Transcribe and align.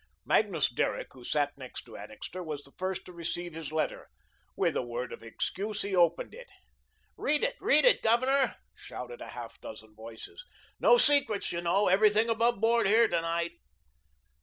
Magnus 0.25 0.67
Derrick, 0.67 1.09
who 1.11 1.23
sat 1.23 1.55
next 1.59 1.83
to 1.83 1.95
Annixter, 1.95 2.41
was 2.41 2.63
the 2.63 2.71
first 2.71 3.05
to 3.05 3.13
receive 3.13 3.53
his 3.53 3.71
letter. 3.71 4.09
With 4.55 4.75
a 4.75 4.81
word 4.81 5.13
of 5.13 5.21
excuse 5.21 5.83
he 5.83 5.95
opened 5.95 6.33
it. 6.33 6.47
"Read 7.17 7.43
it, 7.43 7.55
read 7.61 7.85
it, 7.85 8.01
Governor," 8.01 8.55
shouted 8.73 9.21
a 9.21 9.29
half 9.29 9.61
dozen 9.61 9.93
voices. 9.93 10.43
"No 10.79 10.97
secrets, 10.97 11.51
you 11.51 11.61
know. 11.61 11.87
Everything 11.87 12.31
above 12.31 12.59
board 12.59 12.87
here 12.87 13.07
to 13.09 13.21
night." 13.21 13.51